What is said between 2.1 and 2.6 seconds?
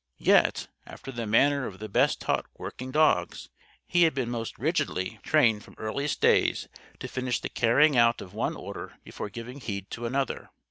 taught